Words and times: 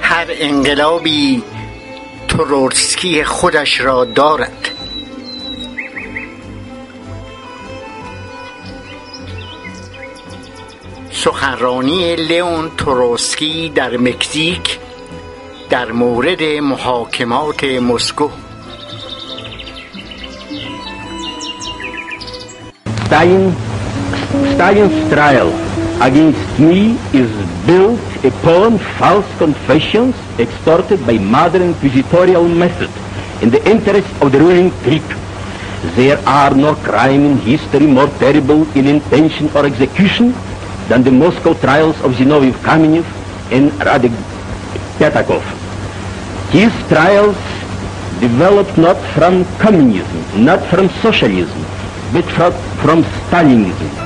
هر 0.00 0.26
انقلابی 0.30 1.42
تروتسکی 2.28 3.24
خودش 3.24 3.80
را 3.80 4.04
دارد. 4.04 4.69
سخنرانی 11.24 12.16
لئون 12.16 12.70
تروتسکی 12.78 13.72
در 13.74 13.96
مکزیک 13.96 14.78
در 15.70 15.92
مورد 15.92 16.42
محاکمات 16.42 17.64
مسکو 17.64 18.28
Stalin's 24.54 24.98
trial 25.12 25.50
against 26.08 26.48
me 26.58 26.80
is 27.22 27.30
built 27.68 28.08
upon 28.32 28.78
false 28.98 29.30
confessions 29.42 30.14
extorted 30.38 31.00
by 31.06 31.16
modern 31.36 31.62
inquisitorial 31.70 32.46
method 32.62 32.90
in 33.42 33.50
the 33.50 33.62
interest 33.72 34.10
of 34.22 34.32
the 34.32 34.38
ruling 34.38 34.70
clique. 34.84 35.12
There 35.96 36.20
are 36.26 36.54
no 36.54 36.74
crime 36.76 37.22
in 37.30 37.36
history 37.50 37.88
more 37.98 38.10
terrible 38.24 38.60
in 38.78 38.86
intention 38.86 39.50
or 39.56 39.66
execution 39.66 40.32
than 40.89 41.03
the 41.03 41.11
Moscow 41.11 41.53
trials 41.53 41.99
of 42.01 42.13
Zinoviev 42.13 42.53
Kamenev 42.63 43.05
and 43.51 43.71
Radek 43.87 44.13
Petakov. 44.97 45.43
These 46.51 46.73
trials 46.87 47.37
developed 48.19 48.77
not 48.77 48.97
from 49.13 49.45
communism, 49.57 50.45
not 50.45 50.63
from 50.67 50.89
socialism, 51.01 51.61
but 52.13 52.25
from, 52.35 52.53
from 52.81 53.03
Stalinism. 53.03 54.05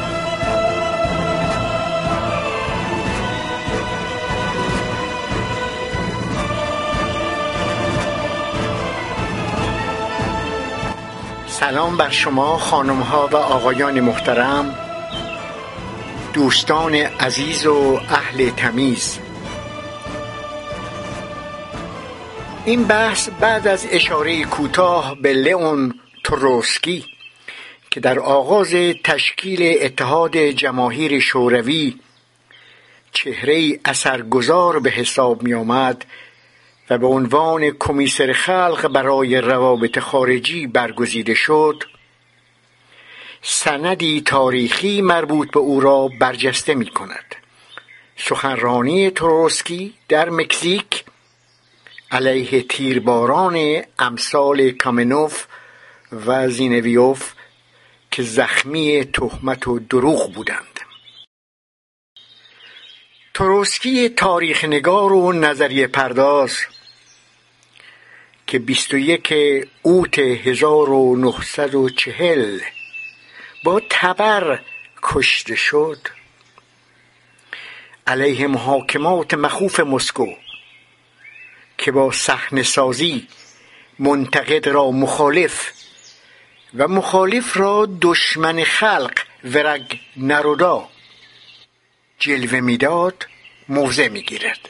سلام 11.60 11.98
بر 11.98 12.10
شما 12.10 12.58
خانم 12.58 13.02
ها 13.02 13.30
و 13.32 13.36
آقایان 13.36 14.00
محترم 14.00 14.83
دوستان 16.35 16.95
عزیز 16.95 17.67
و 17.67 18.01
اهل 18.09 18.51
تمیز. 18.51 19.19
این 22.65 22.85
بحث 22.85 23.29
بعد 23.41 23.69
از 23.69 23.87
اشاره 23.91 24.45
کوتاه 24.45 25.17
به 25.23 25.33
لئون 25.33 26.01
تروسکی 26.25 27.05
که 27.91 28.01
در 28.01 28.19
آغاز 28.19 28.75
تشکیل 29.05 29.79
اتحاد 29.81 30.37
جماهیر 30.37 31.21
شوروی 31.21 31.97
چهره 33.13 33.81
اثرگذار 33.85 34.81
به 34.81 34.91
حساب 34.91 35.43
می 35.43 35.55
آمد 35.55 36.05
و 36.91 36.99
به 36.99 37.07
عنوان 37.07 37.71
کمیسر 37.71 38.33
خلق 38.33 38.89
برای 38.89 39.41
روابط 39.41 39.99
خارجی 39.99 40.67
برگزیده 40.67 41.35
شد 41.35 41.85
سندی 43.47 44.21
تاریخی 44.21 45.03
مربوط 45.03 45.51
به 45.51 45.61
او 45.61 45.81
را 45.81 46.11
برجسته 46.21 46.75
می 46.75 46.87
کند 46.87 47.35
سخنرانی 48.17 49.11
تروسکی 49.11 49.95
در 50.09 50.31
مکزیک 50.31 51.05
علیه 52.11 52.63
تیرباران 52.63 53.83
امثال 53.99 54.71
کامنوف 54.71 55.47
و 56.27 56.49
زینویوف 56.49 57.33
که 58.11 58.23
زخمی 58.23 59.05
تهمت 59.05 59.69
و 59.69 59.79
دروغ 59.79 60.33
بودند. 60.33 60.81
تروسکی 63.35 64.09
تاریخ 64.09 64.65
نگار 64.65 65.13
و 65.13 65.33
نظریه 65.33 65.87
پرداز 65.87 66.57
که 68.47 68.59
21 68.59 69.35
اوت 69.83 70.19
1940 70.19 72.61
با 73.65 73.83
تبر 73.91 74.61
کشته 75.03 75.55
شد. 75.55 75.99
علیه 78.07 78.47
محاکمات 78.47 79.35
مخوف 79.35 79.81
مسکو 79.81 80.27
که 81.79 81.93
با 81.93 82.13
صحنه 82.13 82.63
سازی 82.63 83.29
منتقد 83.99 84.69
را 84.69 84.91
مخالف 84.91 85.73
و 86.75 86.89
مخالف 86.89 87.57
را 87.57 87.89
دشمن 88.03 88.65
خلق 88.65 89.19
ورگ 89.45 90.01
نرودا 90.17 90.89
جلوه 92.19 92.61
می‌داد 92.61 93.27
موضع 93.69 94.09
می‌گیرد. 94.09 94.69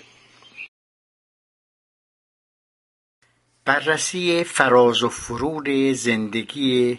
بررسی 3.65 4.45
فراز 4.45 5.03
و 5.03 5.09
فرود 5.09 5.69
زندگی 5.93 6.99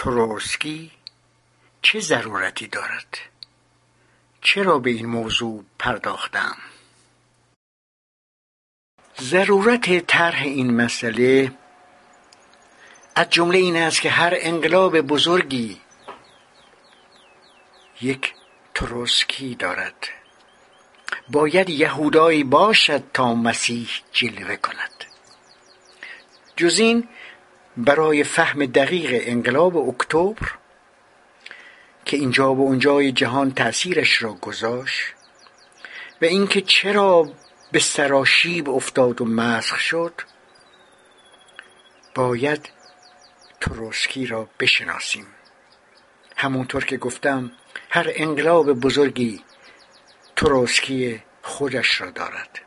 تروسکی 0.00 0.90
چه 1.82 2.00
ضرورتی 2.00 2.66
دارد؟ 2.66 3.18
چرا 4.42 4.78
به 4.78 4.90
این 4.90 5.06
موضوع 5.06 5.64
پرداختم؟ 5.78 6.56
ضرورت 9.20 10.06
طرح 10.06 10.42
این 10.42 10.76
مسئله 10.76 11.52
از 13.14 13.30
جمله 13.30 13.58
این 13.58 13.76
است 13.76 14.00
که 14.00 14.10
هر 14.10 14.34
انقلاب 14.36 15.00
بزرگی 15.00 15.80
یک 18.00 18.34
تروسکی 18.74 19.54
دارد. 19.54 20.08
باید 21.28 21.70
یهودایی 21.70 22.44
باشد 22.44 23.02
تا 23.14 23.34
مسیح 23.34 23.88
جلوه 24.12 24.56
کند. 24.56 25.04
جز 26.56 26.78
این 26.78 27.08
برای 27.76 28.24
فهم 28.24 28.66
دقیق 28.66 29.22
انقلاب 29.24 29.76
اکتبر 29.76 30.52
که 32.04 32.16
اینجا 32.16 32.54
و 32.54 32.60
اونجای 32.60 33.12
جهان 33.12 33.54
تأثیرش 33.54 34.22
را 34.22 34.32
گذاشت 34.32 35.14
و 36.22 36.24
اینکه 36.24 36.60
چرا 36.60 37.32
به 37.72 37.78
سراشیب 37.78 38.70
افتاد 38.70 39.20
و 39.20 39.24
مسخ 39.24 39.78
شد 39.78 40.20
باید 42.14 42.70
تروسکی 43.60 44.26
را 44.26 44.48
بشناسیم. 44.60 45.26
همونطور 46.36 46.84
که 46.84 46.96
گفتم 46.96 47.52
هر 47.90 48.12
انقلاب 48.14 48.72
بزرگی 48.72 49.42
تروسکی 50.36 51.22
خودش 51.42 52.00
را 52.00 52.10
دارد. 52.10 52.58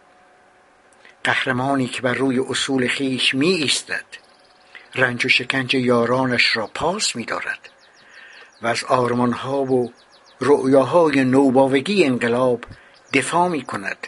قهرمانی 1.23 1.87
که 1.87 2.01
بر 2.01 2.13
روی 2.13 2.39
اصول 2.39 2.87
خیش 2.87 3.33
می 3.33 3.47
ایستد 3.47 4.22
رنج 4.95 5.25
و 5.25 5.29
شکنج 5.29 5.73
یارانش 5.73 6.57
را 6.57 6.67
پاس 6.67 7.15
می 7.15 7.25
دارد 7.25 7.69
و 8.61 8.67
از 8.67 8.83
آرمانها 8.83 9.63
و 9.63 9.93
رؤیاهای 10.41 11.23
نوباوگی 11.23 12.05
انقلاب 12.05 12.65
دفاع 13.13 13.47
می 13.47 13.61
کند 13.61 14.07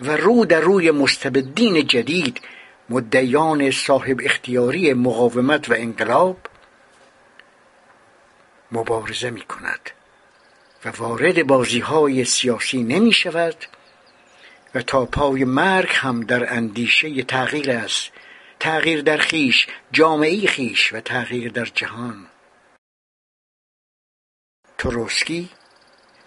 و 0.00 0.16
رو 0.16 0.44
در 0.44 0.60
روی 0.60 0.90
مستبدین 0.90 1.86
جدید 1.86 2.40
مدعیان 2.88 3.70
صاحب 3.70 4.20
اختیاری 4.24 4.92
مقاومت 4.92 5.70
و 5.70 5.74
انقلاب 5.76 6.36
مبارزه 8.72 9.30
می 9.30 9.40
کند 9.40 9.90
و 10.84 10.90
وارد 10.90 11.46
بازی 11.46 11.78
های 11.78 12.24
سیاسی 12.24 12.82
نمی 12.82 13.12
شود 13.12 13.56
و 14.74 14.82
تا 14.82 15.04
پای 15.04 15.44
مرگ 15.44 15.88
هم 15.92 16.20
در 16.20 16.54
اندیشه 16.54 17.22
تغییر 17.22 17.70
است 17.70 18.10
تغییر 18.62 19.02
در 19.02 19.16
خیش 19.16 19.66
جامعه 19.92 20.46
خیش 20.46 20.92
و 20.92 21.00
تغییر 21.00 21.52
در 21.52 21.64
جهان. 21.64 22.26
تروسکی 24.78 25.50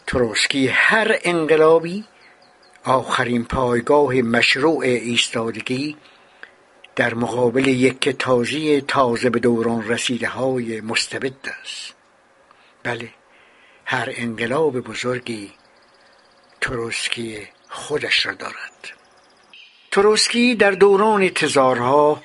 تروسکی 0.08 0.68
هر 0.68 1.20
انقلابی 1.24 2.06
آخرین 2.84 3.46
پایگاه 3.46 4.14
مشروع 4.14 4.80
ایستادگی 4.80 5.98
در 6.96 7.14
مقابل 7.14 7.68
یک 7.68 8.10
تازی 8.10 8.82
تازه 8.82 9.30
به 9.30 9.40
دوران 9.40 9.88
رسیده 9.88 10.28
های 10.28 10.82
مستبد 10.82 11.48
است. 11.62 11.94
بله 12.84 13.10
هر 13.86 14.14
انقلاب 14.16 14.80
بزرگی 14.80 15.52
تروسکی 16.62 17.48
خودش 17.70 18.26
را 18.26 18.34
دارد. 18.34 19.05
تروسکی 19.96 20.56
در 20.56 20.72
دوران 20.72 21.30
تزارها 21.30 22.24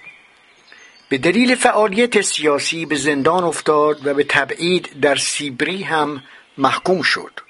به 1.09 1.19
دلیل 1.19 1.55
فعالیت 1.55 2.21
سیاسی 2.21 2.87
به 2.87 2.97
زندان 2.97 3.45
افتاد 3.45 4.07
و 4.07 4.15
به 4.15 4.25
تبعید 4.25 5.01
در 5.01 5.17
سیبری 5.17 5.83
هم 5.83 6.23
محکوم 6.59 7.03
شد. 7.03 7.41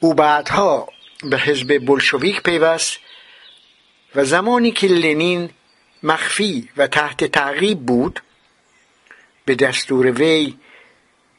او 0.00 0.14
بعدها 0.14 0.88
به 1.30 1.38
حزب 1.38 1.86
بلشویک 1.86 2.42
پیوست 2.42 2.98
و 4.14 4.24
زمانی 4.24 4.70
که 4.70 4.86
لنین 4.86 5.50
مخفی 6.02 6.68
و 6.76 6.86
تحت 6.86 7.24
تعقیب 7.24 7.78
بود 7.78 8.20
به 9.44 9.54
دستور 9.54 10.10
وی 10.10 10.54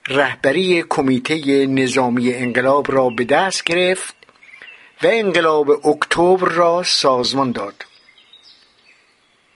رهبری 0.08 0.84
کمیته 0.90 1.66
نظامی 1.66 2.34
انقلاب 2.34 2.92
را 2.92 3.10
به 3.10 3.24
دست 3.24 3.64
گرفت 3.64 4.17
و 5.03 5.07
انقلاب 5.07 5.88
اکتبر 5.88 6.49
را 6.49 6.83
سازمان 6.83 7.51
داد. 7.51 7.85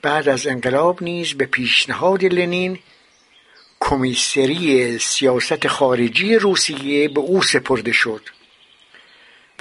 بعد 0.02 0.30
از 0.30 0.48
انقلاب 0.48 1.04
نیز 1.04 1.34
به 1.34 1.46
پیشنهاد 1.46 2.26
لنین 2.26 2.80
کمیسری 3.80 4.98
سیاست 5.00 5.68
خارجی 5.68 6.36
روسیه 6.36 7.08
به 7.08 7.20
او 7.20 7.42
سپرده 7.42 7.92
شد 7.92 8.22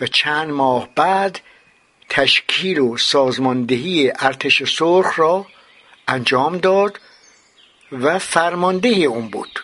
و 0.00 0.06
چند 0.06 0.50
ماه 0.50 0.88
بعد 0.94 1.40
تشکیل 2.08 2.78
و 2.78 2.96
سازماندهی 2.96 4.12
ارتش 4.18 4.62
سرخ 4.78 5.18
را 5.18 5.46
انجام 6.08 6.58
داد 6.58 7.00
و 7.92 8.18
فرمانده 8.18 8.88
اون 8.88 9.28
بود. 9.28 9.60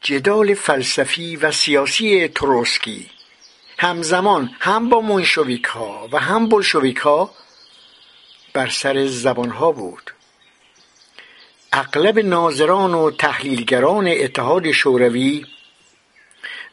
جدال 0.00 0.54
فلسفی 0.54 1.36
و 1.36 1.52
سیاسی 1.52 2.28
تروسکی 2.28 3.10
همزمان 3.78 4.50
هم 4.60 4.88
با 4.88 5.00
منشویک 5.00 5.64
ها 5.64 6.08
و 6.12 6.18
هم 6.18 6.48
بلشویک 6.48 6.96
ها 6.96 7.30
بر 8.52 8.68
سر 8.68 9.06
زبان 9.06 9.50
ها 9.50 9.72
بود. 9.72 10.10
اغلب 11.72 12.18
ناظران 12.18 12.94
و 12.94 13.10
تحلیلگران 13.10 14.08
اتحاد 14.08 14.70
شوروی 14.72 15.46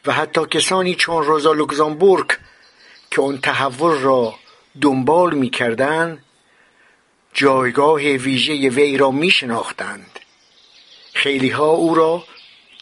و 0.06 0.12
حتی 0.12 0.46
کسانی 0.46 0.94
چون 0.94 1.24
روزا 1.24 1.52
لوکزامبورگ 1.52 2.30
که 3.10 3.20
اون 3.20 3.38
تحول 3.38 3.98
را 4.00 4.34
دنبال 4.80 5.34
می‌کردند 5.34 6.24
جایگاه 7.34 8.00
ویژه 8.00 8.68
وی 8.68 8.96
را 8.96 9.10
می 9.10 9.30
شناختند 9.30 10.20
خیلی 11.14 11.50
ها 11.50 11.66
او 11.68 11.94
را 11.94 12.24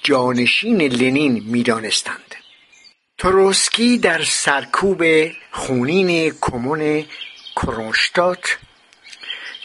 جانشین 0.02 0.82
لنین 0.82 1.42
می 1.46 1.62
دانستند 1.62 2.31
تروسکی 3.22 3.98
در 3.98 4.22
سرکوب 4.22 5.02
خونین 5.50 6.32
کمون 6.40 7.04
کرونشتات 7.56 8.58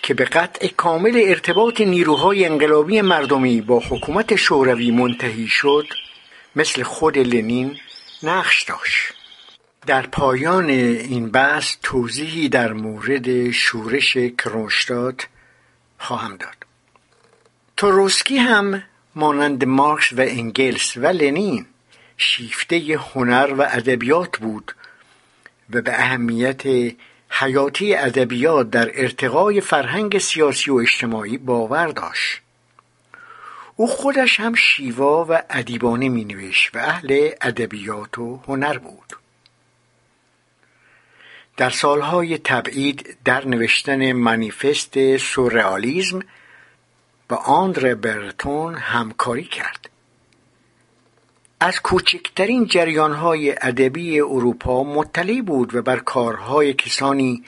که 0.01 0.13
به 0.13 0.25
قطع 0.25 0.67
کامل 0.67 1.23
ارتباط 1.25 1.81
نیروهای 1.81 2.45
انقلابی 2.45 3.01
مردمی 3.01 3.61
با 3.61 3.79
حکومت 3.79 4.35
شوروی 4.35 4.91
منتهی 4.91 5.47
شد 5.47 5.87
مثل 6.55 6.83
خود 6.83 7.17
لنین 7.17 7.77
نقش 8.23 8.63
داشت. 8.63 9.13
در 9.85 10.07
پایان 10.07 10.69
این 10.69 11.31
بحث 11.31 11.75
توضیحی 11.83 12.49
در 12.49 12.73
مورد 12.73 13.51
شورش 13.51 14.17
کرونشتات 14.17 15.27
خواهم 15.99 16.37
داد. 16.37 16.65
تروسکی 17.77 18.37
هم 18.37 18.83
مانند 19.15 19.65
مارکس 19.65 20.13
و 20.13 20.21
انگلس 20.21 20.97
و 20.97 21.05
لنین 21.05 21.65
شیفته 22.17 22.99
هنر 23.13 23.53
و 23.57 23.61
ادبیات 23.61 24.37
بود 24.37 24.75
و 25.69 25.81
به 25.81 25.93
اهمیت 25.99 26.63
حیاتی 27.29 27.95
ادبیات 27.95 28.69
در 28.69 28.91
ارتقای 28.93 29.61
فرهنگ 29.61 30.17
سیاسی 30.17 30.71
و 30.71 30.75
اجتماعی 30.75 31.37
باور 31.37 31.87
داشت. 31.87 32.41
او 33.75 33.87
خودش 33.87 34.39
هم 34.39 34.55
شیوا 34.55 35.25
و 35.29 35.43
ادیبانه 35.49 36.09
می 36.09 36.25
نوشت 36.25 36.75
و 36.75 36.77
اهل 36.77 37.29
ادبیات 37.41 38.17
و 38.17 38.39
هنر 38.47 38.77
بود. 38.77 39.13
در 41.57 41.69
سالهای 41.69 42.37
تبعید 42.37 43.17
در 43.25 43.47
نوشتن 43.47 44.11
منیفست 44.11 45.17
سورئالیسم 45.17 46.21
با 47.29 47.35
آندره 47.35 47.95
برتون 47.95 48.75
همکاری 48.75 49.43
کرد. 49.43 49.89
از 51.59 51.81
کوچکترین 51.81 52.65
جریانهای 52.65 53.51
ادبی 53.51 54.21
اروپا 54.21 54.83
مطلع 54.83 55.41
بود 55.41 55.75
و 55.75 55.81
بر 55.81 55.99
کارهای 55.99 56.73
کسانی 56.73 57.43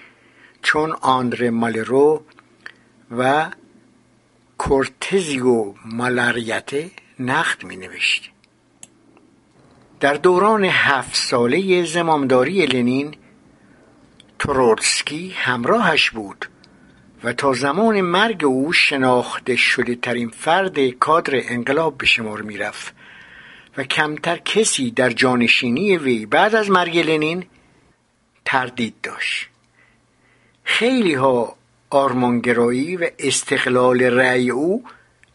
چون 0.62 0.92
آندره 0.92 1.50
مالرو 1.50 2.24
و 3.18 3.50
کورتزیو 4.58 5.74
مالاریته 5.86 6.92
نقد 7.20 7.64
می 7.64 7.78
نوشت. 7.78 8.32
در 10.00 10.14
دوران 10.14 10.66
هفت 10.66 11.16
ساله 11.16 11.86
زمامداری 11.86 12.66
لنین 12.66 13.16
ترورسکی 14.40 15.30
همراهش 15.30 16.10
بود 16.10 16.46
و 17.24 17.34
تا 17.34 17.54
زمان 17.54 18.02
مرگ 18.02 18.46
او 18.46 18.74
شناخته 18.74 19.56
شده 19.56 19.96
ترین 19.96 20.30
فرد 20.30 20.90
کادر 20.90 21.34
انقلاب 21.36 21.98
به 21.98 22.06
شمار 22.06 22.42
می 22.42 22.58
رفت 22.58 22.99
و 23.80 23.84
کمتر 23.84 24.38
کسی 24.38 24.92
در 24.92 25.10
جانشینی 25.10 25.98
وی 25.98 26.26
بعد 26.26 26.56
از 26.56 26.70
مرگ 26.70 26.98
لنین 26.98 27.46
تردید 28.46 28.96
داشت. 29.04 29.48
خیلی 30.64 31.14
ها 31.14 31.56
آرمانگرایی 31.90 32.98
و 32.98 33.10
استقلال 33.20 34.04
رأی 34.04 34.50
او 34.50 34.84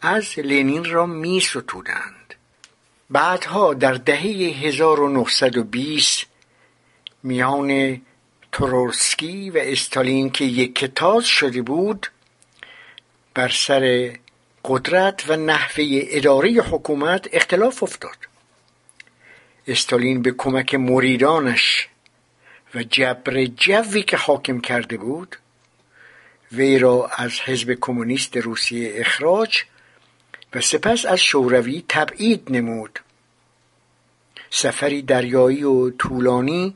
از 0.01 0.39
لنین 0.39 0.85
را 0.85 1.05
می 1.05 1.39
ستودند 1.39 2.33
بعدها 3.09 3.73
در 3.73 3.93
دهه 3.93 4.21
1920 4.21 6.25
میان 7.23 8.01
ترورسکی 8.51 9.49
و 9.49 9.57
استالین 9.57 10.29
که 10.29 10.45
یک 10.45 10.75
کتاز 10.75 11.25
شده 11.25 11.61
بود 11.61 12.07
بر 13.33 13.49
سر 13.49 14.13
قدرت 14.65 15.23
و 15.27 15.35
نحوه 15.35 15.85
اداره 15.89 16.49
حکومت 16.49 17.29
اختلاف 17.33 17.83
افتاد. 17.83 18.34
استالین 19.67 20.21
به 20.21 20.31
کمک 20.31 20.75
مریدانش 20.75 21.87
و 22.75 22.83
جبر 22.83 23.45
جوی 23.45 24.03
که 24.03 24.17
حاکم 24.17 24.59
کرده 24.59 24.97
بود 24.97 25.35
وی 26.51 26.79
را 26.79 27.09
از 27.17 27.39
حزب 27.39 27.77
کمونیست 27.81 28.37
روسیه 28.37 28.93
اخراج 28.95 29.63
و 30.53 30.61
سپس 30.61 31.05
از 31.05 31.19
شوروی 31.19 31.85
تبعید 31.89 32.43
نمود. 32.49 32.99
سفری 34.49 35.01
دریایی 35.01 35.63
و 35.63 35.89
طولانی 35.89 36.75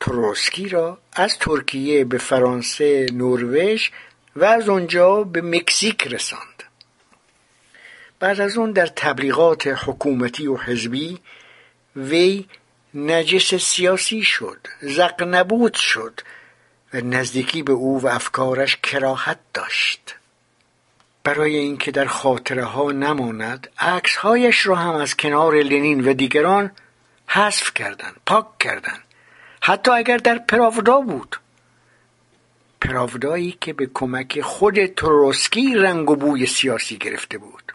تروسکی 0.00 0.68
را 0.68 0.98
از 1.12 1.38
ترکیه 1.38 2.04
به 2.04 2.18
فرانسه 2.18 3.06
نروژ 3.12 3.90
و 4.36 4.44
از 4.44 4.68
آنجا 4.68 5.22
به 5.24 5.40
مکزیک 5.42 6.06
رساند. 6.06 6.62
بعد 8.20 8.40
از 8.40 8.56
اون 8.56 8.72
در 8.72 8.86
تبلیغات 8.86 9.66
حکومتی 9.66 10.46
و 10.46 10.56
حزبی 10.56 11.18
وی 12.00 12.46
نجس 12.94 13.54
سیاسی 13.54 14.22
شد 14.22 14.66
زق 14.80 15.22
نبود 15.22 15.74
شد 15.74 16.20
و 16.94 17.00
نزدیکی 17.00 17.62
به 17.62 17.72
او 17.72 18.00
و 18.00 18.06
افکارش 18.06 18.76
کراهت 18.76 19.38
داشت. 19.54 20.16
برای 21.24 21.56
اینکه 21.56 21.90
در 21.90 22.06
خاطره 22.06 22.64
ها 22.64 22.92
نماند 22.92 23.68
عکسهایش 23.78 24.66
را 24.66 24.76
هم 24.76 24.94
از 24.94 25.16
کنار 25.16 25.54
لنین 25.54 26.08
و 26.08 26.12
دیگران 26.12 26.70
حذف 27.26 27.74
کردند 27.74 28.16
پاک 28.26 28.58
کردند. 28.58 29.04
حتی 29.62 29.90
اگر 29.90 30.16
در 30.16 30.38
پراودا 30.38 31.00
بود. 31.00 31.36
پراودایی 32.80 33.58
که 33.60 33.72
به 33.72 33.90
کمک 33.94 34.40
خود 34.40 34.86
تروسکی 34.86 35.74
رنگ 35.74 36.10
و 36.10 36.16
بوی 36.16 36.46
سیاسی 36.46 36.98
گرفته 36.98 37.38
بود. 37.38 37.72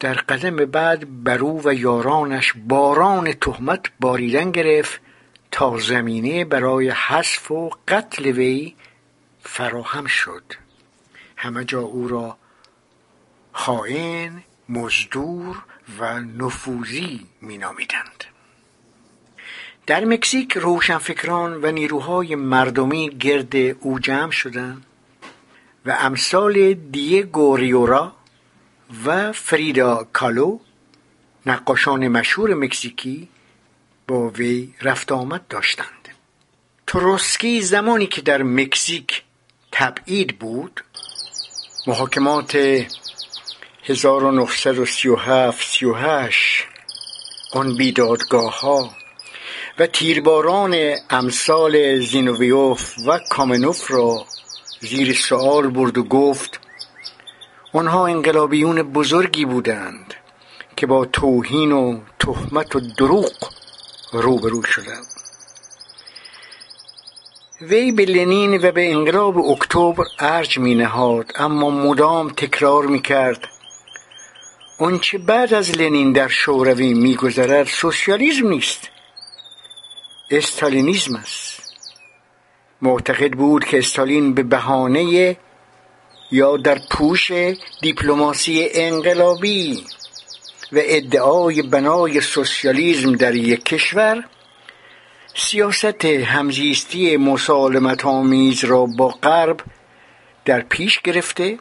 در 0.00 0.14
قدم 0.14 0.56
بعد 0.56 1.24
برو 1.24 1.60
و 1.64 1.74
یارانش 1.74 2.52
باران 2.56 3.32
تهمت 3.32 3.80
باریدن 4.00 4.50
گرفت 4.50 5.00
تا 5.50 5.78
زمینه 5.78 6.44
برای 6.44 6.90
حذف 6.90 7.50
و 7.50 7.70
قتل 7.88 8.26
وی 8.26 8.74
فراهم 9.40 10.06
شد. 10.06 10.42
همه 11.36 11.64
جا 11.64 11.80
او 11.80 12.08
را 12.08 12.36
خائن 13.52 14.42
مزدور 14.68 15.56
و 15.98 16.20
نفوذی 16.20 17.26
مینامیدند. 17.42 18.24
در 19.86 20.04
مکزیک 20.04 20.52
روشنفکران 20.56 21.60
و 21.62 21.70
نیروهای 21.70 22.34
مردمی 22.34 23.10
گرد 23.10 23.56
او 23.56 23.98
جمع 23.98 24.30
شدند 24.30 24.86
و 25.86 25.96
امثال 26.00 26.74
دیگو 26.74 27.56
ریورا 27.56 28.12
و 29.04 29.32
فریدا 29.32 30.06
کالو 30.12 30.58
نقاشان 31.46 32.08
مشهور 32.08 32.54
مکزیکی 32.54 33.28
با 34.08 34.28
وی 34.28 34.74
رفت 34.82 35.12
آمد 35.12 35.48
داشتند. 35.48 36.08
تروسکی 36.86 37.62
زمانی 37.62 38.06
که 38.06 38.20
در 38.20 38.42
مکزیک 38.42 39.22
تبعید 39.72 40.38
بود 40.38 40.84
محاکمات 41.86 42.56
1937 43.84 45.66
38 45.66 46.66
آن 47.52 47.76
بیدادگاه 47.76 48.60
ها 48.60 48.90
و 49.78 49.86
تیرباران 49.86 50.94
امثال 51.10 52.00
زینوویوف 52.00 52.94
و 53.06 53.18
کامنوف 53.30 53.90
را 53.90 54.26
زیر 54.80 55.14
سوال 55.14 55.68
برد 55.68 55.98
و 55.98 56.04
گفت 56.04 56.60
آنها 57.72 58.06
انقلابیون 58.06 58.82
بزرگی 58.82 59.44
بودند 59.44 60.14
که 60.76 60.86
با 60.86 61.04
توهین 61.04 61.72
و 61.72 62.00
تهمت 62.18 62.76
و 62.76 62.80
دروغ 62.80 63.50
روبرو 64.12 64.62
شدند. 64.62 65.06
وی 67.60 67.92
به 67.92 68.04
لنین 68.04 68.64
و 68.64 68.72
به 68.72 68.92
انقلاب 68.92 69.38
اکتبر 69.38 70.04
ارج 70.18 70.58
می 70.58 70.74
نهاد 70.74 71.32
اما 71.34 71.70
مدام 71.70 72.30
تکرار 72.30 72.86
می 72.86 73.02
کرد 73.02 73.48
آنچه 74.78 75.18
بعد 75.18 75.54
از 75.54 75.78
لنین 75.78 76.12
در 76.12 76.28
شوروی 76.28 76.94
میگذرد 76.94 77.66
سوسیالیسم 77.66 78.48
نیست. 78.48 78.88
استالینیزم 80.30 81.16
است. 81.16 81.60
معتقد 82.82 83.32
بود 83.32 83.64
که 83.64 83.78
استالین 83.78 84.34
به 84.34 84.42
بهانه 84.42 85.36
یا 86.32 86.56
در 86.56 86.78
پوش 86.90 87.30
دیپلماسی 87.82 88.68
انقلابی 88.72 89.84
و 90.72 90.78
ادعای 90.82 91.62
بنای 91.62 92.20
سوسیالیسم 92.20 93.12
در 93.12 93.34
یک 93.34 93.64
کشور 93.64 94.24
سیاست 95.34 96.04
همزیستی 96.04 97.16
مسالمت 97.16 98.04
آمیز 98.04 98.64
را 98.64 98.86
با 98.86 99.08
غرب 99.08 99.60
در 100.44 100.60
پیش 100.60 101.00
گرفته 101.00 101.58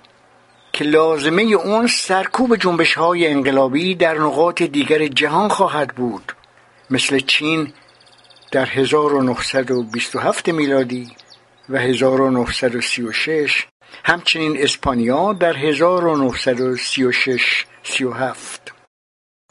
که 0.73 0.83
لازمه 0.83 1.41
اون 1.41 1.87
سرکوب 1.87 2.55
جنبش 2.55 2.93
های 2.93 3.27
انقلابی 3.27 3.95
در 3.95 4.17
نقاط 4.17 4.61
دیگر 4.61 5.07
جهان 5.07 5.49
خواهد 5.49 5.95
بود 5.95 6.31
مثل 6.89 7.19
چین 7.19 7.73
در 8.51 8.65
1927 8.65 10.49
میلادی 10.49 11.11
و 11.69 11.77
1936 11.79 13.65
همچنین 14.03 14.63
اسپانیا 14.63 15.33
در 15.33 15.57
1936 15.57 17.65
37 17.83 18.73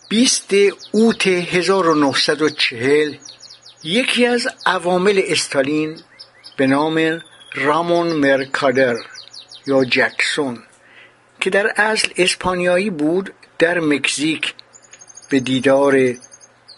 20 0.09 0.55
اوت 0.93 1.27
1940 1.27 3.15
یکی 3.85 4.27
از 4.27 4.49
عوامل 4.67 5.23
استالین 5.25 6.01
به 6.57 6.67
نام 6.67 7.23
رامون 7.55 8.07
مرکادر 8.07 8.97
یا 9.67 9.85
جکسون 9.85 10.63
که 11.41 11.51
در 11.51 11.73
اصل 11.77 12.09
اسپانیایی 12.17 12.91
بود 12.91 13.35
در 13.59 13.81
مکزیک 13.81 14.55
به 15.31 15.41
دیدار 15.41 16.15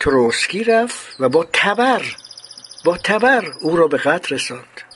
تروسکی 0.01 0.65
رفت 0.65 1.17
و 1.21 1.29
با 1.29 1.47
تبر 1.53 2.03
با 2.85 2.97
تبر 2.97 3.53
او 3.61 3.77
را 3.77 3.89
به 3.89 3.97
قتل 3.97 4.35
رساند. 4.35 4.90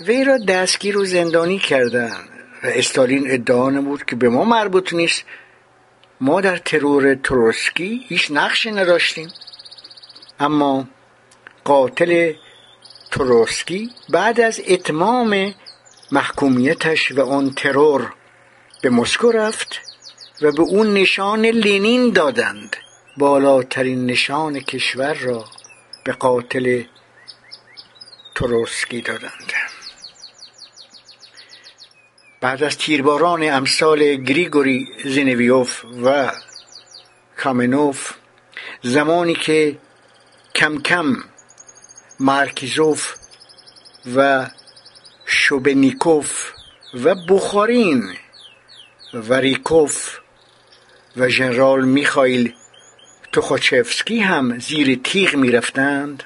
وی 0.00 0.24
را 0.24 0.38
دستگیر 0.38 0.98
و 0.98 1.04
زندانی 1.04 1.58
کردند 1.58 2.28
و 2.62 2.66
استالین 2.66 3.30
ادعا 3.30 3.70
نمود 3.70 4.04
که 4.04 4.16
به 4.16 4.28
ما 4.28 4.44
مربوط 4.44 4.92
نیست. 4.92 5.24
ما 6.20 6.40
در 6.40 6.56
ترور 6.56 7.14
تروسکی 7.14 8.04
هیچ 8.08 8.30
نقشی 8.30 8.70
نداشتیم. 8.70 9.32
اما 10.40 10.88
قاتل 11.64 12.32
تروسکی 13.10 13.90
بعد 14.08 14.40
از 14.40 14.60
اتمام 14.68 15.54
محکومیتش 16.12 17.12
و 17.12 17.20
آن 17.20 17.50
ترور 17.50 18.12
به 18.82 18.90
مسکو 18.90 19.30
رفت 19.30 19.80
و 20.42 20.52
به 20.52 20.62
اون 20.62 20.94
نشان 20.94 21.46
لنین 21.46 22.10
دادند. 22.10 22.76
بالاترین 23.16 24.06
نشان 24.06 24.60
کشور 24.60 25.14
را 25.14 25.44
به 26.04 26.12
قاتل 26.12 26.82
تروسکی 28.34 29.00
دادند. 29.00 29.65
بعد 32.40 32.62
از 32.62 32.78
تیرباران 32.78 33.42
امثال 33.42 34.14
گریگوری 34.14 34.88
زینویوف 35.04 35.84
و 36.04 36.32
کامنوف 37.36 38.14
زمانی 38.82 39.34
که 39.34 39.78
کم 40.54 40.78
کم 40.78 41.16
مارکیزوف 42.20 43.14
و 44.16 44.46
شوبنیکوف 45.26 46.52
و 47.04 47.14
بخارین 47.28 48.12
و 49.14 49.34
ریکوف 49.34 50.18
و 51.16 51.28
ژنرال 51.28 51.84
میخائیل 51.84 52.52
توخاچفسکی 53.32 54.18
هم 54.18 54.58
زیر 54.58 55.00
تیغ 55.04 55.34
می‌رفتند 55.34 56.22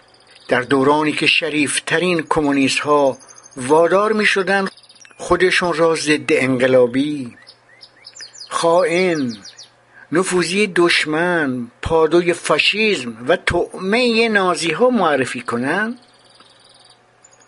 در 0.49 0.61
دورانی 0.61 1.13
که 1.13 1.27
شریفترین 1.27 2.27
کمونیست 2.29 2.79
ها 2.79 3.19
وادار 3.57 4.13
می 4.13 4.27
شدند 4.27 4.71
خودشون 5.21 5.73
را 5.73 5.95
ضد 5.95 6.33
انقلابی. 6.33 7.37
خائن 8.49 9.37
نفوذی 10.13 10.67
دشمن 10.67 11.71
پادوی 11.83 12.33
فاشیزم 12.33 13.17
و 13.29 13.37
طعمه 13.37 14.29
نازی 14.29 14.71
ها 14.71 14.91
معرفی 14.91 15.41
کنند. 15.41 15.99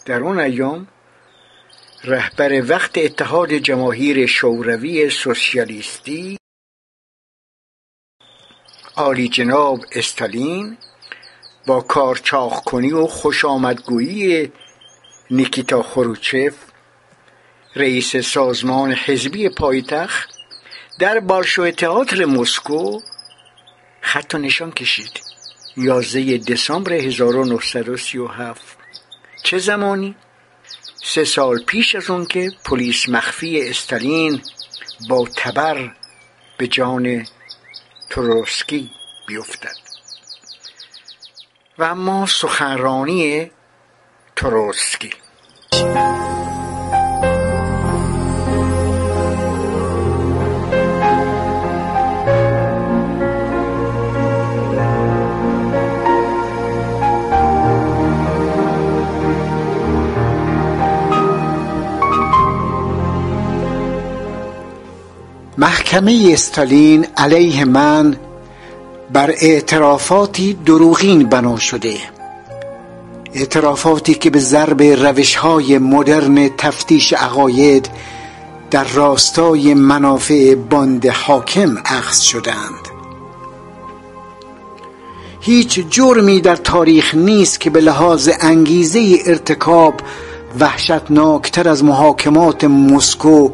در 0.04 0.20
اون 0.20 0.38
ایام 0.38 0.86
رهبر 2.04 2.70
وقت 2.70 2.98
اتحاد 2.98 3.52
جماهیر 3.52 4.26
شوروی 4.26 5.10
سوسیالیستی 5.10 6.38
عالی 8.96 9.28
جناب 9.28 9.80
استالین 9.92 10.76
با 11.66 11.80
کارچاخ 11.80 12.60
کنی 12.64 12.92
و 12.92 13.06
خوش 13.06 13.44
آمدگویی 13.44 14.52
نیکیتا 15.30 15.82
خروچف 15.82 16.71
رئیس 17.76 18.16
سازمان 18.16 18.92
حزبی 18.92 19.48
پایتخت 19.48 20.30
در 20.98 21.20
بارشو 21.20 21.70
تئاتر 21.70 22.24
مسکو 22.24 23.00
خط 24.00 24.34
و 24.34 24.38
نشان 24.38 24.72
کشید. 24.72 25.20
11 25.76 26.38
دسامبر 26.38 26.92
1937 26.92 28.60
چه 29.42 29.58
زمانی؟ 29.58 30.14
سه 31.04 31.24
سال 31.24 31.62
پیش 31.62 31.94
از 31.94 32.10
اون 32.10 32.26
که 32.26 32.50
پلیس 32.64 33.08
مخفی 33.08 33.68
استالین 33.68 34.40
با 35.08 35.28
تبر 35.36 35.90
به 36.58 36.66
جان 36.66 37.26
تروسکی 38.10 38.90
بیفتد. 39.26 39.76
و 41.78 41.84
اما 41.84 42.26
سخنرانی 42.26 43.50
تروسکی. 44.36 45.10
محکمه 65.62 66.30
استالین 66.32 67.06
علیه 67.16 67.64
من 67.64 68.16
بر 69.12 69.34
اعترافاتی 69.40 70.58
دروغین 70.66 71.28
بنا 71.28 71.58
شده. 71.58 71.94
اعترافاتی 73.34 74.14
که 74.14 74.30
به 74.30 74.38
ضرب 74.38 74.82
روش 74.82 75.34
های 75.34 75.78
مدرن 75.78 76.48
تفتیش 76.58 77.12
عقاید 77.12 77.90
در 78.70 78.84
راستای 78.84 79.74
منافع 79.74 80.54
باند 80.54 81.06
حاکم 81.06 81.76
اخذ 81.84 82.20
شدند. 82.20 82.88
هیچ 85.40 85.80
جرمی 85.90 86.40
در 86.40 86.56
تاریخ 86.56 87.14
نیست 87.14 87.60
که 87.60 87.70
به 87.70 87.80
لحاظ 87.80 88.30
انگیزه 88.40 89.18
ارتکاب 89.26 89.94
وحشتناکتر 90.60 91.68
از 91.68 91.84
محاکمات 91.84 92.64
مسکو 92.64 93.50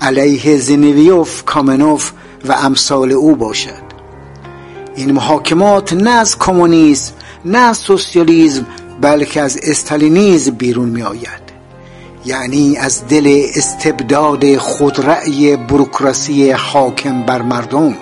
علیه 0.00 0.56
زنویوف 0.56 1.44
کامنوف 1.44 2.12
و 2.44 2.52
امثال 2.52 3.12
او 3.12 3.36
باشد. 3.36 3.88
این 4.96 5.12
محاکمات 5.12 5.92
نه 5.92 6.10
از 6.10 6.38
کمونیسم 6.38 7.12
نه 7.44 7.58
از 7.58 7.76
سوسیالیسم 7.76 8.66
بلکه 9.00 9.40
از 9.40 9.58
استالینیزم 9.62 10.50
بیرون 10.50 10.88
می 10.88 11.02
آید 11.02 11.48
یعنی 12.24 12.76
از 12.76 13.08
دل 13.08 13.46
استبداد 13.54 14.56
خودرأی 14.56 15.56
بروکراسی 15.56 16.50
حاکم 16.50 17.22
بر 17.22 17.42
مردم. 17.42 17.94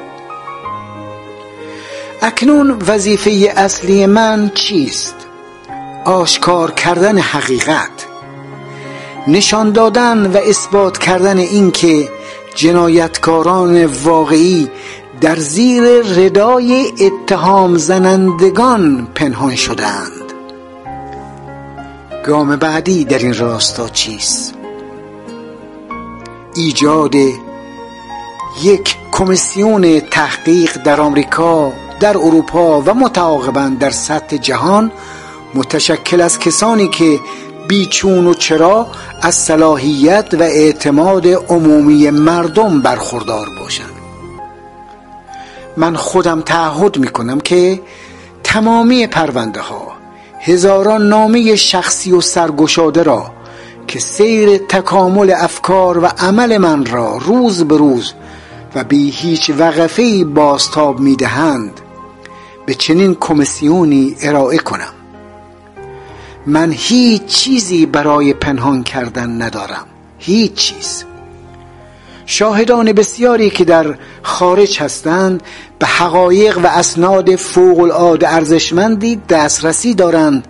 اکنون 2.22 2.70
وظیفه 2.70 3.52
اصلی 3.56 4.06
من 4.06 4.50
چیست؟ 4.54 5.14
آشکار 6.04 6.70
کردن 6.70 7.18
حقیقت. 7.18 8.15
نشان 9.28 9.72
دادن 9.72 10.26
و 10.26 10.36
اثبات 10.36 10.98
کردن 10.98 11.38
اینکه 11.38 12.08
جنایتکاران 12.54 13.86
واقعی 13.86 14.68
در 15.20 15.36
زیر 15.36 15.82
ردای 16.02 16.92
اتهام 17.00 17.76
زنندگان 17.76 19.08
پنهان 19.14 19.56
شدند. 19.56 20.32
گام 22.26 22.56
بعدی 22.56 23.04
در 23.04 23.18
این 23.18 23.34
راستا 23.34 23.88
چیست؟ 23.88 24.54
ایجاد 26.54 27.14
یک 28.62 28.96
کمیسیون 29.12 30.00
تحقیق 30.00 30.82
در 30.82 31.00
آمریکا 31.00 31.72
در 32.00 32.18
اروپا 32.18 32.80
و 32.80 32.94
متعاقبا 32.94 33.72
در 33.80 33.90
سطح 33.90 34.36
جهان 34.36 34.92
متشکل 35.54 36.20
از 36.20 36.38
کسانی 36.38 36.88
که 36.88 37.20
بیچون 37.68 38.26
و 38.26 38.34
چرا 38.34 38.86
از 39.22 39.34
صلاحیت 39.34 40.34
و 40.34 40.42
اعتماد 40.42 41.26
عمومی 41.28 42.10
مردم 42.10 42.80
برخوردار 42.80 43.48
باشند 43.60 43.92
من 45.76 45.96
خودم 45.96 46.40
تعهد 46.40 46.98
می 46.98 47.08
کنم 47.08 47.40
که 47.40 47.80
تمامی 48.44 49.06
پرونده 49.06 49.60
ها 49.60 49.92
هزاران 50.40 51.08
نامه 51.08 51.56
شخصی 51.56 52.12
و 52.12 52.20
سرگشاده 52.20 53.02
را 53.02 53.32
که 53.86 53.98
سیر 53.98 54.58
تکامل 54.58 55.34
افکار 55.36 55.98
و 55.98 56.06
عمل 56.06 56.58
من 56.58 56.86
را 56.86 57.16
روز 57.16 57.64
به 57.64 57.76
روز 57.76 58.12
و 58.74 58.84
بی 58.84 59.10
هیچ 59.10 59.50
وقفه 59.58 60.24
بازتاب 60.24 61.00
می 61.00 61.16
دهند 61.16 61.80
به 62.66 62.74
چنین 62.74 63.14
کمیسیونی 63.14 64.16
ارائه 64.22 64.58
کنم. 64.58 64.92
من 66.46 66.72
هیچ 66.72 67.24
چیزی 67.24 67.86
برای 67.86 68.32
پنهان 68.32 68.82
کردن 68.82 69.42
ندارم. 69.42 69.86
هیچ 70.18 70.54
چیز. 70.54 71.04
شاهدان 72.26 72.92
بسیاری 72.92 73.50
که 73.50 73.64
در 73.64 73.94
خارج 74.22 74.80
هستند 74.80 75.42
به 75.78 75.86
حقایق 75.86 76.58
و 76.58 76.66
اسناد 76.66 77.36
فوق 77.36 77.80
العاده 77.80 78.34
ارزشمندی 78.34 79.20
دسترسی 79.28 79.94
دارند 79.94 80.48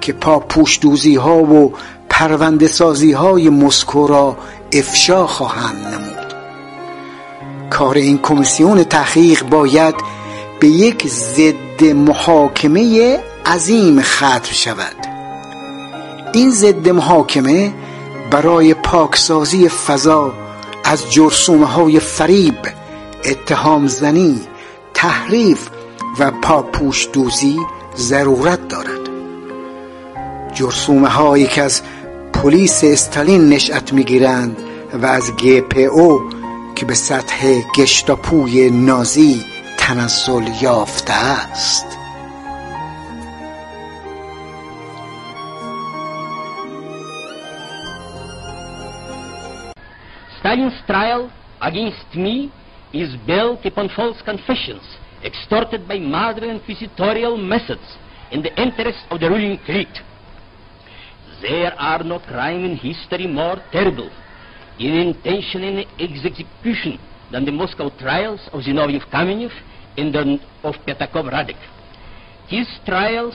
که 0.00 0.12
پا 0.12 0.38
پوشدوزی 0.38 1.16
ها 1.16 1.36
و 1.36 1.72
پرونده 2.08 2.66
سازی 2.66 3.12
های 3.12 3.48
مسکو 3.48 4.06
را 4.06 4.36
افشا 4.72 5.26
خواهند 5.26 5.86
نمود. 5.86 6.34
کار 7.70 7.94
این 7.94 8.18
کمیسیون 8.18 8.84
تحقیق 8.84 9.42
باید 9.42 9.94
به 10.60 10.68
یک 10.68 11.06
ضد 11.08 11.84
محاکمه 11.84 13.18
عظیم 13.46 14.02
ختم 14.02 14.52
شود. 14.52 15.05
این 16.32 16.50
ضد 16.50 16.88
محاکمه 16.88 17.74
برای 18.30 18.74
پاکسازی 18.74 19.68
فضا 19.68 20.32
از 20.84 21.12
جرسومه 21.12 21.66
های 21.66 22.00
فریب 22.00 22.58
اتهام 23.24 23.86
زنی 23.86 24.40
تحریف 24.94 25.68
و 26.18 26.30
پاپوش 26.30 27.08
دوزی 27.12 27.58
ضرورت 27.96 28.68
دارد. 28.68 29.00
جرسومه 30.54 31.08
هایی 31.08 31.46
که 31.46 31.62
از 31.62 31.82
پلیس 32.32 32.84
استالین 32.84 33.48
نشأت 33.48 33.92
می‌گیرند 33.92 34.56
و 35.02 35.06
از 35.06 35.32
او 35.92 36.22
که 36.74 36.86
به 36.86 36.94
سطح 36.94 37.60
گشتاپوی 37.76 38.70
نازی 38.70 39.44
تنزل 39.76 40.44
یافته 40.60 41.12
است. 41.12 41.95
Stalin's 50.46 50.80
trial 50.86 51.32
against 51.60 52.14
me 52.14 52.52
is 52.92 53.16
built 53.26 53.66
upon 53.66 53.88
false 53.96 54.22
confessions 54.22 54.82
extorted 55.24 55.88
by 55.88 55.98
modern 55.98 56.50
inquisitorial 56.50 57.36
methods 57.36 57.82
in 58.30 58.42
the 58.42 58.54
interest 58.62 59.00
of 59.10 59.18
the 59.18 59.28
ruling 59.28 59.58
clique. 59.66 59.98
There 61.42 61.74
are 61.76 62.04
no 62.04 62.20
crime 62.20 62.64
in 62.64 62.76
history 62.76 63.26
more 63.26 63.56
terrible 63.72 64.08
in 64.78 64.92
intention 64.94 65.64
and 65.64 65.84
execution 65.98 67.00
than 67.32 67.44
the 67.44 67.50
Moscow 67.50 67.90
trials 67.98 68.48
of 68.52 68.60
Zinoviev 68.60 69.02
Kamenev 69.10 69.50
and 69.96 70.14
of 70.62 70.76
Petakov 70.86 71.26
Radek. 71.28 71.58
These 72.48 72.70
trials 72.86 73.34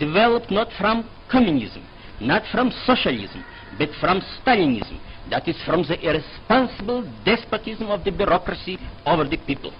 developed 0.00 0.50
not 0.50 0.70
from 0.76 1.08
communism, 1.30 1.86
not 2.20 2.42
from 2.50 2.72
socialism, 2.84 3.44
but 3.78 3.90
from 4.00 4.20
Stalinism, 4.42 4.98
that 5.30 5.46
is 5.46 5.56
from 5.64 5.82
the 5.82 5.98
irresponsible 6.00 7.02
despotism 7.24 7.90
of 7.90 8.04
the 8.04 8.10
bureaucracy 8.10 8.78
over 9.06 9.24
the 9.24 9.36
people. 9.36 9.72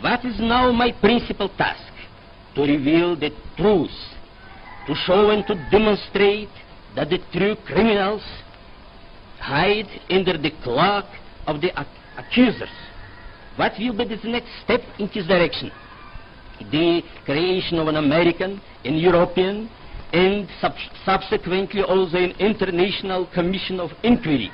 What 0.00 0.24
is 0.24 0.38
now 0.38 0.70
my 0.72 0.92
principal 0.92 1.48
task? 1.48 1.92
To 2.54 2.62
reveal 2.62 3.14
the 3.14 3.30
truth, 3.56 3.94
to 4.86 4.94
show 5.06 5.30
and 5.30 5.46
to 5.46 5.54
demonstrate 5.70 6.48
that 6.96 7.08
the 7.10 7.18
true 7.32 7.56
criminals 7.66 8.22
hide 9.38 9.88
under 10.10 10.36
the 10.36 10.50
cloak 10.62 11.04
of 11.46 11.60
the 11.60 11.70
ac 11.78 11.88
accusers. 12.16 12.74
What 13.56 13.72
will 13.78 13.96
be 13.96 14.04
the 14.04 14.28
next 14.28 14.50
step 14.64 14.80
in 14.98 15.08
this 15.14 15.26
direction? 15.26 15.70
The 16.58 17.02
creation 17.24 17.78
of 17.78 17.86
an 17.88 17.96
American 17.96 18.60
and 18.84 18.98
European 18.98 19.70
and 20.12 20.48
sub 20.60 20.72
subsequently 21.04 21.82
also 21.82 22.16
an 22.16 22.32
international 22.38 23.26
commission 23.34 23.80
of 23.80 23.90
inquiry 24.02 24.50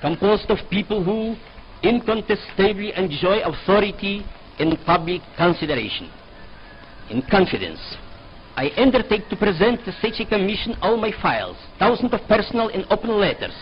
composed 0.00 0.50
of 0.50 0.58
people 0.70 1.02
who 1.02 1.34
incontestably 1.82 2.92
enjoy 2.96 3.40
authority 3.40 4.24
and 4.58 4.78
public 4.84 5.20
consideration. 5.36 6.10
In 7.10 7.22
confidence, 7.30 7.80
I 8.56 8.70
undertake 8.76 9.28
to 9.28 9.36
present 9.36 9.84
to 9.84 9.92
such 10.00 10.20
a 10.20 10.26
commission 10.26 10.76
all 10.80 10.96
my 10.96 11.12
files, 11.22 11.56
thousands 11.78 12.12
of 12.12 12.20
personal 12.28 12.68
and 12.68 12.84
open 12.90 13.10
letters, 13.20 13.54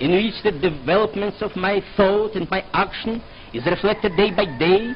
in 0.00 0.12
which 0.12 0.34
the 0.42 0.52
developments 0.52 1.40
of 1.40 1.56
my 1.56 1.82
thought 1.96 2.34
and 2.34 2.48
my 2.50 2.64
action 2.72 3.22
is 3.52 3.64
reflected 3.64 4.16
day 4.16 4.30
by 4.30 4.44
day 4.58 4.92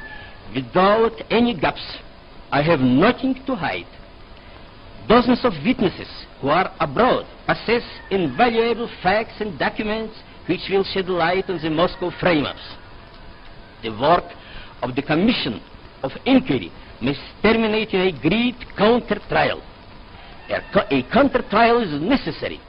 without 0.55 1.13
any 1.31 1.59
gaps. 1.59 1.99
I 2.51 2.63
have 2.63 2.81
nothing 2.81 3.43
to 3.47 3.55
hide. 3.55 3.87
Dozens 5.09 5.43
of 5.43 5.55
witnesses 5.65 6.09
who 6.43 6.49
are 6.49 6.71
abroad 6.79 7.25
possess 7.47 7.83
invaluable 8.11 8.91
facts 9.03 9.41
and 9.41 9.59
documents 9.59 10.15
which 10.47 10.61
will 10.69 10.85
shed 10.85 11.09
light 11.09 11.49
on 11.49 11.59
the 11.63 11.71
Moscow 11.71 12.11
frame-ups. 12.21 12.77
The 13.83 13.91
work 13.91 14.25
of 14.83 14.95
the 14.95 15.01
Commission 15.01 15.63
of 16.03 16.11
Inquiry 16.27 16.71
must 17.01 17.21
terminate 17.43 17.95
in 17.95 18.03
a 18.03 18.21
great 18.21 18.57
counter-trial. 18.77 19.63
A 20.51 21.03
counter-trial 21.11 21.81
is 21.81 22.03
necessary 22.03 22.61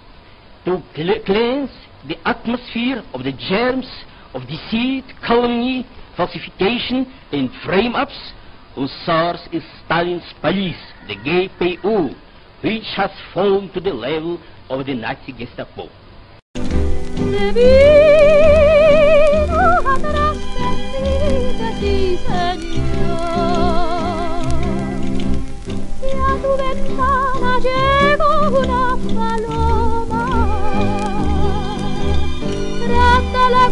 to 0.63 0.81
cleanse 0.95 1.71
the 2.07 2.15
atmosphere 2.25 3.03
of 3.13 3.23
the 3.23 3.33
germs 3.33 3.87
of 4.33 4.43
deceit, 4.43 5.03
calumny, 5.27 5.85
falsification, 6.15 7.11
and 7.33 7.49
frame-ups 7.65 8.31
whose 8.75 8.93
source 9.05 9.41
is 9.51 9.63
Stalin's 9.85 10.23
police, 10.41 10.79
the 11.07 11.15
GPU, 11.15 12.15
which 12.61 12.83
has 12.95 13.11
fallen 13.33 13.69
to 13.73 13.79
the 13.79 13.93
level 13.93 14.39
of 14.69 14.85
the 14.85 14.93
Nazi 14.93 15.31
Gestapo. 15.31 15.89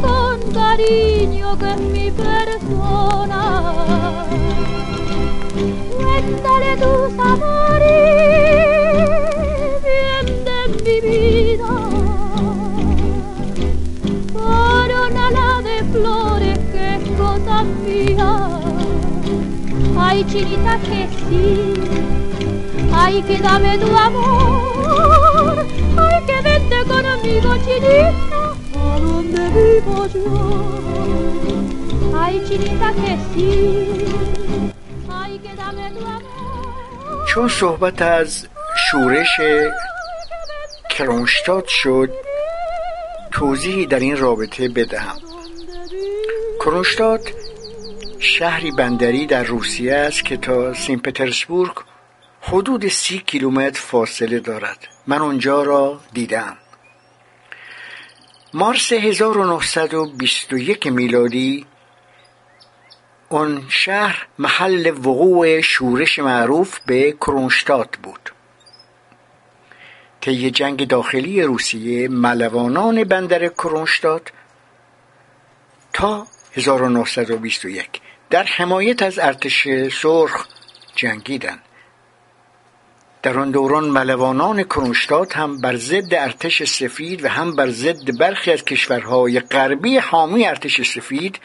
con 0.01 0.51
cariño 0.53 1.57
que 1.57 1.71
es 1.71 1.79
mi 1.79 2.11
persona. 2.11 3.41
Cuéntale 5.97 6.77
tus 6.77 7.19
amores 7.19 8.66
flores 15.91 16.59
que 16.71 16.95
es 16.95 17.03
cosa 17.17 17.63
mía. 17.63 18.31
Ay, 19.99 20.23
chinita 20.25 20.77
que 20.79 21.07
sí, 21.17 21.73
ay, 22.93 23.21
que 23.23 23.37
dame 23.39 23.77
tu 23.77 23.97
amor, 23.97 25.65
ay, 25.97 26.23
que 26.27 26.41
vente 26.47 26.79
conmigo, 26.91 27.51
chinita, 27.65 28.41
a 28.75 28.99
donde 28.99 29.43
vivo 29.55 30.07
yo. 30.13 30.27
Ay, 32.21 32.43
chinita 32.47 32.89
que 32.93 33.17
sí, 33.33 33.45
ay, 35.09 35.39
que 35.39 35.55
dame 35.55 35.91
tu 35.91 36.05
amor. 36.05 36.23
چون 37.27 37.47
صحبت 37.47 38.01
از 38.01 38.47
شورش 38.77 39.39
کرونشتاد 40.97 41.67
شد 41.67 42.09
توضیحی 43.31 43.85
در 43.85 43.99
این 43.99 44.17
رابطه 44.17 44.69
بدهم. 44.69 45.15
کرونشتاد 46.59 47.21
شهری 48.19 48.71
بندری 48.71 49.25
در 49.25 49.43
روسیه 49.43 49.95
است 49.95 50.25
که 50.25 50.37
تا 50.37 50.73
سین 50.73 50.99
پترزبورگ 50.99 51.71
حدود 52.41 52.87
سی 52.87 53.19
کیلومتر 53.19 53.81
فاصله 53.81 54.39
دارد. 54.39 54.87
من 55.07 55.21
اونجا 55.21 55.63
را 55.63 55.99
دیدم. 56.13 56.57
مارس 58.53 58.91
1921 58.93 60.87
میلادی 60.87 61.65
اون 63.29 63.65
شهر 63.69 64.27
محل 64.39 64.87
وقوع 64.87 65.61
شورش 65.61 66.19
معروف 66.19 66.79
به 66.79 67.11
کرونشتات 67.11 67.97
بود. 67.97 68.36
طی 70.27 70.51
جنگ 70.51 70.87
داخلی 70.87 71.41
روسیه 71.41 72.07
ملوانان 72.07 73.03
بندر 73.03 73.47
کرونشتات 73.47 74.31
تا 75.93 76.27
1921 76.55 78.01
در 78.29 78.43
حمایت 78.43 79.03
از 79.03 79.19
ارتش 79.19 79.67
سرخ 80.01 80.47
جنگیدند 80.95 81.61
در 83.23 83.39
آن 83.39 83.51
دوران 83.51 83.83
ملوانان 83.83 84.63
کرونشتات 84.63 85.37
هم 85.37 85.61
بر 85.61 85.75
ضد 85.75 86.13
ارتش 86.13 86.63
سفید 86.63 87.25
و 87.25 87.27
هم 87.27 87.55
بر 87.55 87.69
ضد 87.69 88.17
برخی 88.17 88.51
از 88.51 88.65
کشورهای 88.65 89.39
غربی 89.39 89.97
حامی 89.97 90.45
ارتش 90.45 90.81
سفید 90.81 91.39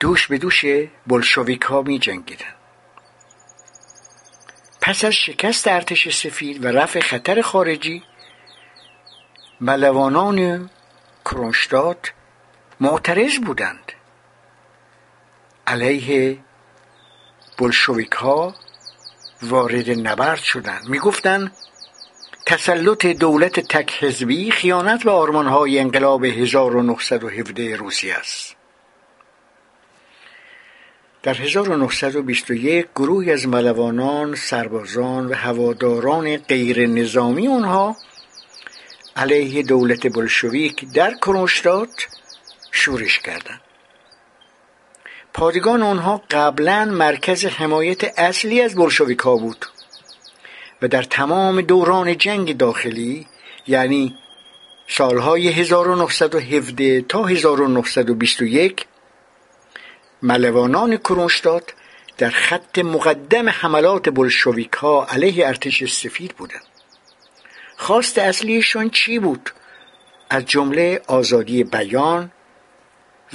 دوش 0.00 0.26
به 0.26 0.38
دوش 0.38 0.64
بلشویک 1.06 1.62
ها 1.62 1.82
می 1.82 1.98
جنگیدن. 1.98 2.59
پس 4.90 5.04
از 5.04 5.12
شکست 5.12 5.68
ارتش 5.68 6.08
سفید 6.08 6.64
و 6.64 6.68
رفع 6.68 7.00
خطر 7.00 7.40
خارجی 7.42 8.02
ملوانان 9.60 10.70
کرونشتات 11.24 12.12
معترض 12.80 13.38
بودند. 13.38 13.92
علیه 15.66 16.38
بلشویک 17.58 18.12
ها 18.12 18.54
وارد 19.42 19.90
نبرد 19.90 20.42
شدند. 20.42 20.88
می‌گفتند 20.88 21.52
تسلط 22.46 23.06
دولت 23.06 23.60
تک 23.60 24.04
حزبی 24.04 24.50
خیانت 24.50 25.04
به 25.04 25.10
آرمانهای 25.10 25.78
انقلاب 25.78 26.24
1917 26.24 27.76
روسیه 27.76 28.14
است. 28.14 28.59
در 31.22 31.34
1921 31.34 32.86
گروهی 32.96 33.32
از 33.32 33.48
ملوانان، 33.48 34.34
سربازان 34.34 35.26
و 35.26 35.34
هواداران 35.34 36.36
غیر 36.36 36.86
نظامی 36.86 37.48
آنها 37.48 37.96
علیه 39.16 39.62
دولت 39.62 40.06
بلشویک 40.16 40.92
در 40.92 41.14
کرونشتات 41.14 42.06
شورش 42.72 43.18
کردند. 43.18 43.60
پادگان 45.34 45.82
آنها 45.82 46.22
قبلا 46.30 46.84
مرکز 46.84 47.44
حمایت 47.44 48.18
اصلی 48.18 48.60
از 48.60 48.74
بلشویک 48.74 49.18
ها 49.18 49.36
بود 49.36 49.66
و 50.82 50.88
در 50.88 51.02
تمام 51.02 51.60
دوران 51.60 52.18
جنگ 52.18 52.56
داخلی 52.56 53.26
یعنی 53.66 54.14
سالهای 54.88 55.48
1917 55.48 57.00
تا 57.00 57.24
1921 57.24 58.86
ملوانان 60.22 60.96
کرونشتات 60.96 61.74
در 62.18 62.30
خط 62.30 62.78
مقدم 62.78 63.48
حملات 63.48 64.08
بلشویک 64.08 64.72
ها 64.72 65.06
علیه 65.10 65.46
ارتش 65.48 65.84
سفید 65.84 66.36
بودند. 66.36 66.62
خواست 67.76 68.18
اصلیشان 68.18 68.90
چی 68.90 69.18
بود؟ 69.18 69.50
از 70.30 70.44
جمله 70.46 71.00
آزادی 71.06 71.64
بیان 71.64 72.30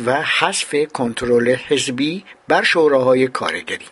و 0.05 0.21
حذف 0.21 0.75
کنترل 0.93 1.55
حزبی 1.55 2.25
بر 2.47 2.63
شوراهای 2.63 3.27
کارگری. 3.27 3.85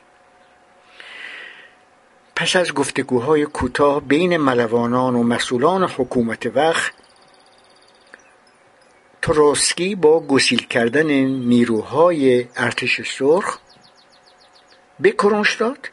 پس 2.35 2.55
از 2.55 2.73
گفتگوهای 2.73 3.45
کوتاه 3.45 4.01
بین 4.01 4.37
ملوانان 4.37 5.15
و 5.15 5.23
مسئولان 5.23 5.83
حکومت 5.83 6.45
وقت 6.45 6.93
تروسکی 9.23 9.95
با 9.95 10.19
گسیل 10.19 10.65
کردن 10.67 11.11
نیروهای 11.23 12.47
ارتش 12.55 13.01
سرخ 13.17 13.57
به 14.99 15.11
کرونشتاد 15.11 15.89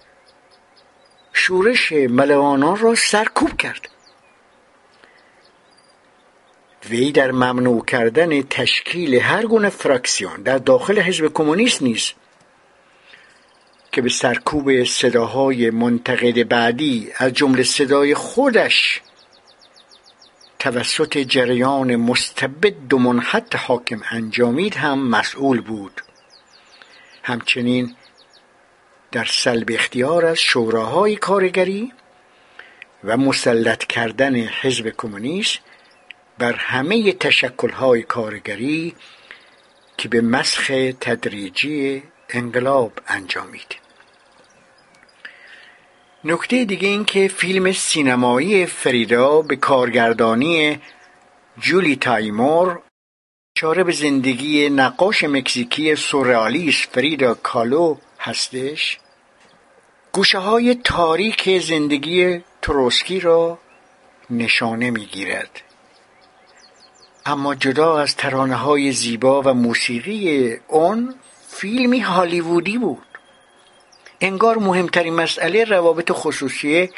شورش 1.32 1.92
ملوانان 1.92 2.76
را 2.76 2.94
سرکوب 2.94 3.56
کرد. 3.56 3.88
وی 6.90 7.12
در 7.12 7.30
ممنوع 7.30 7.84
کردن 7.84 8.42
تشکیل 8.42 9.14
هر 9.14 9.46
گونه 9.46 9.68
فراکسیون 9.68 10.42
در 10.42 10.58
داخل 10.58 10.98
حزب 11.00 11.32
کمونیست 11.34 11.82
نیست 11.82 12.14
که 13.92 14.02
به 14.02 14.08
سرکوب 14.08 14.84
صداهای 14.84 15.70
منتقد 15.70 16.48
بعدی 16.48 17.10
از 17.16 17.32
جمله 17.32 17.62
صدای 17.62 18.14
خودش 18.14 19.00
توسط 20.60 21.18
جریان 21.18 21.96
مستبد 21.96 22.92
و 22.92 22.98
منحط 22.98 23.56
حاکم 23.56 24.00
انجامید 24.10 24.74
هم 24.74 25.08
مسئول 25.08 25.60
بود. 25.60 26.00
همچنین 27.22 27.96
در 29.12 29.24
سلب 29.24 29.70
اختیار 29.70 30.26
از 30.26 30.38
شوراهای 30.38 31.16
کارگری 31.16 31.92
و 33.04 33.16
مسلط 33.16 33.84
کردن 33.84 34.36
حزب 34.36 34.88
کمونیست 34.88 35.58
بر 36.38 36.52
همه 36.52 37.12
تشکلهای 37.12 38.02
کارگری 38.02 38.94
که 39.96 40.08
به 40.08 40.20
مسخ 40.20 40.66
تدریجی 41.00 42.02
انقلاب 42.30 42.92
انجامید. 43.08 43.76
نکته 46.24 46.64
دیگه 46.64 46.88
این 46.88 47.04
که 47.04 47.28
فیلم 47.28 47.72
سینمایی 47.72 48.66
فریدا 48.66 49.42
به 49.42 49.56
کارگردانی 49.56 50.80
جولی 51.60 51.96
تایمور 51.96 52.82
چاره 53.54 53.84
به 53.84 53.92
زندگی 53.92 54.68
نقاش 54.68 55.24
مکزیکی 55.24 55.96
سورئالیست 55.96 56.88
فریدا 56.92 57.34
کالو 57.34 57.96
هستش. 58.18 58.98
گوشه 60.12 60.38
های 60.38 60.74
تاریک 60.74 61.58
زندگی 61.58 62.40
تروسکی 62.62 63.20
را 63.20 63.58
نشانه 64.30 64.90
می‌گیرد. 64.90 65.62
اما 67.26 67.54
جدا 67.54 67.98
از 67.98 68.16
ترانه 68.16 68.54
های 68.54 68.92
زیبا 68.92 69.42
و 69.42 69.54
موسیقی 69.54 70.56
اون 70.68 71.14
فیلمی 71.48 72.00
هالیوودی 72.00 72.78
بود. 72.78 73.09
انگار 74.22 74.58
مهمترین 74.58 75.14
مسئله 75.14 75.64
روابط 75.64 76.12
خصوصی 76.12 76.90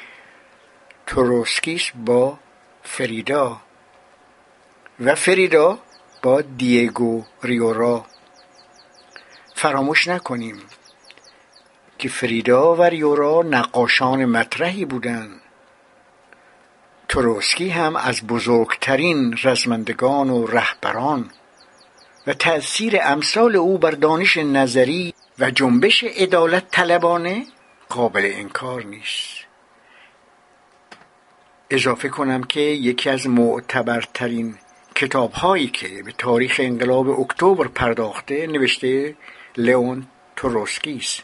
تروسکیس 1.06 1.90
با 1.94 2.38
فریدا 2.82 3.60
و 5.00 5.14
فریدا 5.14 5.78
با 6.22 6.40
دیگو 6.40 7.24
ریورا. 7.42 8.04
فراموش 9.54 10.08
نکنیم 10.08 10.62
که 11.98 12.08
فریدا 12.08 12.74
و 12.74 12.82
ریورا 12.82 13.42
نقاشان 13.42 14.24
مطرحی 14.24 14.84
بودند 14.84 15.40
تروسکی 17.08 17.68
هم 17.68 17.96
از 17.96 18.26
بزرگترین 18.26 19.38
رزمندگان 19.42 20.30
و 20.30 20.46
رهبران 20.46 21.30
و 22.26 22.34
تأثیر 22.34 22.98
امثال 23.02 23.56
او 23.56 23.78
بر 23.78 23.90
دانش 23.90 24.36
نظری 24.36 25.14
و 25.42 25.50
جنبش 25.50 26.04
عدالت 26.04 26.70
طلبانه 26.70 27.46
قابل 27.88 28.30
انکار 28.34 28.84
نیست. 28.84 29.44
اضافه 31.70 32.08
کنم 32.08 32.44
که 32.44 32.60
یکی 32.60 33.10
از 33.10 33.26
معتبرترین 33.26 34.58
کتاب 34.94 35.32
هایی 35.32 35.68
که 35.68 36.02
به 36.02 36.12
تاریخ 36.12 36.56
انقلاب 36.58 37.20
اکتبر 37.20 37.68
پرداخته 37.68 38.46
نوشته 38.46 39.16
لئون 39.56 40.06
تروسکی 40.36 40.96
است. 40.96 41.22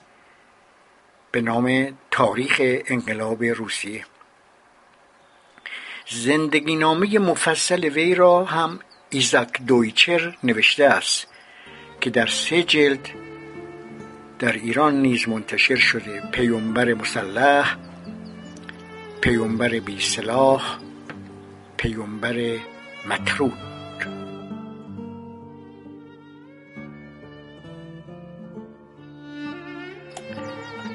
به 1.33 1.41
نام 1.41 1.99
تاریخ 2.11 2.57
انقلاب 2.87 3.45
روسیه. 3.45 4.05
زندگی 6.11 6.77
نامه 6.77 7.19
مفصل 7.19 7.85
وی 7.85 8.15
را 8.15 8.45
هم 8.45 8.81
ایزاک 9.11 9.63
دویچر 9.67 10.39
نوشته 10.45 10.85
است 10.85 11.27
که 12.01 12.11
در 12.11 12.27
سه 12.27 12.63
جلد 12.63 13.28
در 14.39 14.53
ایران 14.53 15.03
نیز 15.03 15.29
منتشر 15.29 15.77
شده 15.77 16.23
پیامبر 16.33 16.95
مسلح 16.95 17.77
پیامبر 19.21 19.69
بی 19.69 20.01
سلاح 20.01 20.79
پیامبر 21.77 22.57
مطرود 23.09 23.53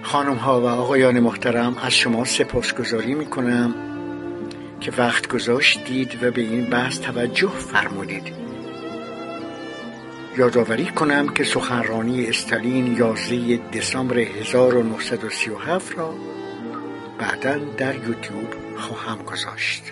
خانم 0.02 0.36
ها 0.36 0.62
و 0.62 0.66
آقایان 0.66 1.20
محترم 1.20 1.78
از 1.84 1.94
شما 1.94 2.26
سپاسگزاری 2.26 3.14
می 3.16 3.26
کنم 3.26 3.76
که 4.80 4.92
وقت 4.98 5.28
گذاشتید 5.28 6.24
و 6.24 6.32
به 6.32 6.42
این 6.42 6.70
بحث 6.70 7.00
توجه 7.00 7.50
فرمودید. 7.50 8.43
یادآوری 10.38 10.86
کنم 10.86 11.28
که 11.28 11.44
سخنرانی 11.44 12.26
استالین 12.26 12.98
11 12.98 13.58
دسامبر 13.58 14.18
1937 14.18 15.98
را 15.98 16.14
بعدا 17.20 17.58
در 17.58 17.96
یوتیوب 17.96 18.48
خواهم 18.78 19.24
گذاشت. 19.24 19.84